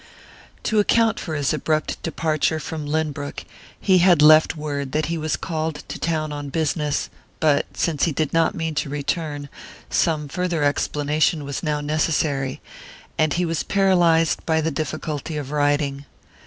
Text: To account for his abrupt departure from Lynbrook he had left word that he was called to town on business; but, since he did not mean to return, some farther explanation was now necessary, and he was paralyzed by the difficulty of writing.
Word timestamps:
To 0.63 0.79
account 0.79 1.19
for 1.19 1.35
his 1.35 1.53
abrupt 1.53 2.01
departure 2.01 2.59
from 2.59 2.87
Lynbrook 2.87 3.45
he 3.79 3.99
had 3.99 4.23
left 4.23 4.57
word 4.57 4.93
that 4.93 5.05
he 5.13 5.17
was 5.19 5.35
called 5.35 5.83
to 5.89 5.99
town 5.99 6.31
on 6.33 6.49
business; 6.49 7.11
but, 7.39 7.67
since 7.77 8.05
he 8.05 8.11
did 8.11 8.33
not 8.33 8.55
mean 8.55 8.73
to 8.73 8.89
return, 8.89 9.47
some 9.91 10.27
farther 10.27 10.63
explanation 10.63 11.43
was 11.45 11.61
now 11.61 11.81
necessary, 11.81 12.61
and 13.19 13.33
he 13.33 13.45
was 13.45 13.61
paralyzed 13.61 14.43
by 14.43 14.59
the 14.59 14.71
difficulty 14.71 15.37
of 15.37 15.51
writing. 15.51 16.05